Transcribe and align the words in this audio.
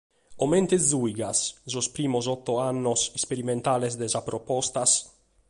Comente 0.41 0.77
giùigas 0.89 1.39
sos 1.73 1.87
primos 1.95 2.25
oto 2.35 2.53
annos 2.71 3.01
isperimentales 3.19 3.93
de 4.01 4.07
sa 4.13 4.21
propostas? 4.29 4.91